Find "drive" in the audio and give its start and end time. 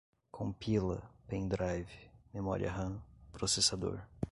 1.47-1.87